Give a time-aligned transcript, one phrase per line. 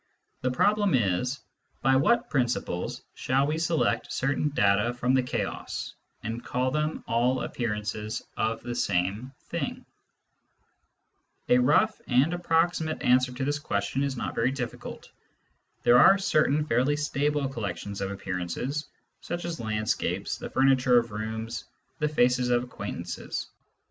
[0.41, 1.41] The problem is:
[1.83, 5.93] by what principles shall we select certain data from the chaos,
[6.23, 9.85] and call them all appearances of the same thing?
[11.49, 15.07] A rough and approximate answer to this question is not very diflicult.
[15.83, 18.87] There are certain fairly stable collec tions of appearances,
[19.19, 21.65] such as landscapes, the furniture of rooms,
[21.99, 23.51] the faces of acquaintances.